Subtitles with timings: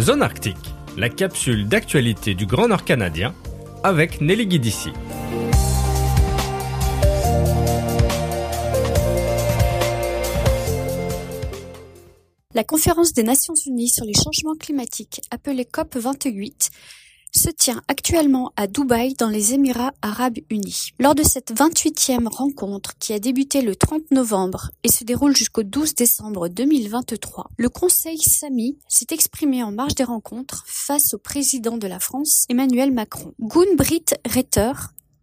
[0.00, 0.56] Zone Arctique,
[0.96, 3.34] la capsule d'actualité du Grand Nord canadien
[3.84, 4.88] avec Nelly Guidici.
[12.54, 16.70] La conférence des Nations Unies sur les changements climatiques, appelée COP 28,
[17.34, 20.90] se tient actuellement à Dubaï dans les Émirats arabes unis.
[20.98, 25.62] Lors de cette 28e rencontre qui a débuté le 30 novembre et se déroule jusqu'au
[25.62, 31.76] 12 décembre 2023, le Conseil SAMI s'est exprimé en marge des rencontres face au président
[31.76, 33.32] de la France, Emmanuel Macron.
[33.40, 34.72] Gunn-Britt Retter,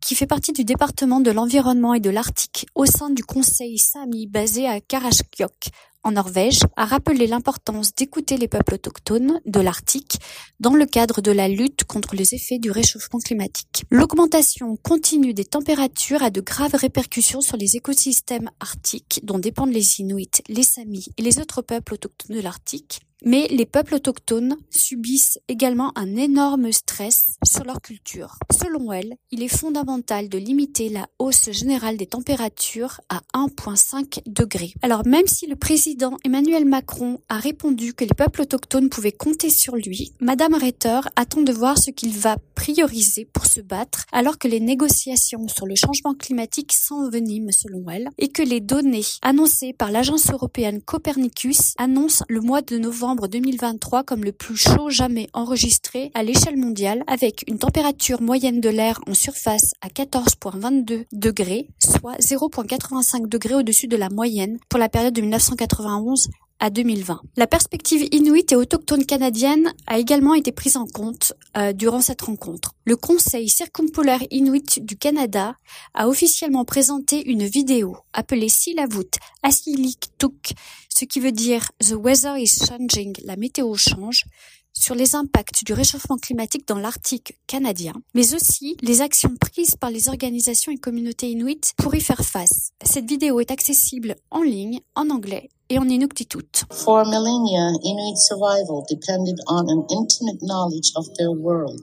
[0.01, 4.27] qui fait partie du département de l'environnement et de l'Arctique au sein du Conseil SAMI
[4.27, 5.71] basé à Karasjok,
[6.03, 10.17] en Norvège, a rappelé l'importance d'écouter les peuples autochtones de l'Arctique
[10.59, 13.83] dans le cadre de la lutte contre les effets du réchauffement climatique.
[13.89, 19.99] L'augmentation continue des températures a de graves répercussions sur les écosystèmes arctiques dont dépendent les
[19.99, 25.39] Inuits, les Samis et les autres peuples autochtones de l'Arctique mais les peuples autochtones subissent
[25.47, 28.37] également un énorme stress sur leur culture.
[28.51, 34.73] Selon elle, il est fondamental de limiter la hausse générale des températures à 1,5 degré.
[34.81, 39.49] Alors même si le président Emmanuel Macron a répondu que les peuples autochtones pouvaient compter
[39.49, 44.37] sur lui, Madame Retter attend de voir ce qu'il va prioriser pour se battre alors
[44.37, 49.73] que les négociations sur le changement climatique s'enveniment selon elle et que les données annoncées
[49.73, 55.27] par l'agence européenne Copernicus annoncent le mois de novembre 2023 comme le plus chaud jamais
[55.33, 61.67] enregistré à l'échelle mondiale avec une température moyenne de l'air en surface à 14,22 degrés,
[61.79, 66.29] soit 0,85 degrés au-dessus de la moyenne pour la période de 1991
[66.59, 67.21] à 2020.
[67.37, 72.21] La perspective inuit et autochtone canadienne a également été prise en compte euh, durant cette
[72.21, 72.75] rencontre.
[72.85, 75.55] Le Conseil circumpolaire inuit du Canada
[75.93, 79.09] a officiellement présenté une vidéo appelée Silavut
[79.43, 80.53] Asilik Tuk
[80.99, 84.25] ce qui veut dire The weather is changing, la météo change,
[84.73, 89.91] sur les impacts du réchauffement climatique dans l'Arctique canadien, mais aussi les actions prises par
[89.91, 92.71] les organisations et communautés inuites pour y faire face.
[92.83, 96.65] Cette vidéo est accessible en ligne, en anglais et en inuktitut.
[96.71, 101.81] For millennia, Inuit survival depended on an intimate knowledge of their world.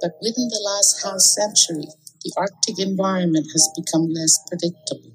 [0.00, 1.86] But within the last half century,
[2.24, 5.12] the Arctic environment has become less predictable.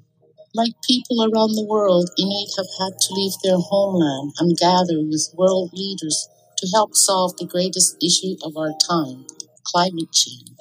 [0.54, 5.28] Like people around the world, Inuit have had to leave their homeland and gather with
[5.36, 9.26] world leaders to help solve the greatest issue of our time,
[9.64, 10.58] climate change.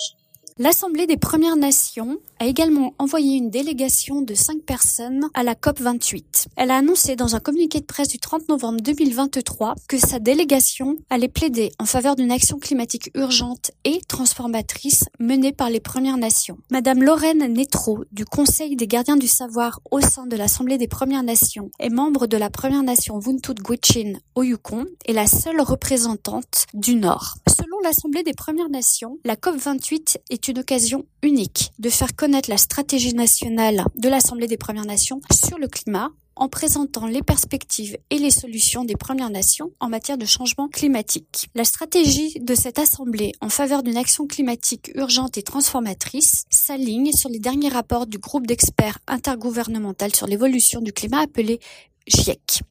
[0.60, 5.80] L'Assemblée des Premières Nations a également envoyé une délégation de cinq personnes à la COP
[5.80, 6.48] 28.
[6.56, 10.96] Elle a annoncé dans un communiqué de presse du 30 novembre 2023 que sa délégation
[11.12, 16.58] allait plaider en faveur d'une action climatique urgente et transformatrice menée par les Premières Nations.
[16.72, 21.22] Madame Lorraine Netro du Conseil des gardiens du savoir au sein de l'Assemblée des Premières
[21.22, 26.66] Nations et membre de la Première Nation Vuntut Gwitchin au Yukon est la seule représentante
[26.74, 27.36] du Nord.
[27.84, 32.58] L'Assemblée des Premières Nations, la COP 28 est une occasion unique de faire connaître la
[32.58, 38.18] stratégie nationale de l'Assemblée des Premières Nations sur le climat en présentant les perspectives et
[38.18, 41.50] les solutions des Premières Nations en matière de changement climatique.
[41.56, 47.30] La stratégie de cette Assemblée en faveur d'une action climatique urgente et transformatrice s'aligne sur
[47.30, 51.60] les derniers rapports du groupe d'experts intergouvernemental sur l'évolution du climat appelé
[52.08, 52.62] GIEC.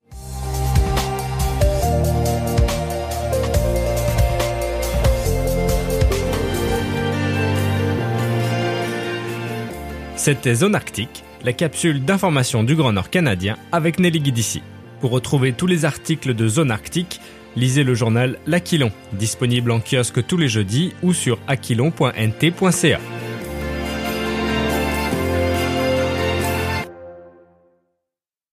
[10.27, 14.61] C'était Zone Arctique, la capsule d'information du Grand Nord canadien avec Nelly Guidici.
[15.01, 17.21] Pour retrouver tous les articles de Zone Arctique,
[17.55, 22.99] lisez le journal L'Aquilon, disponible en kiosque tous les jeudis ou sur aquilon.nt.ca.